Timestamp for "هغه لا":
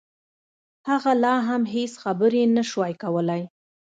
0.89-1.35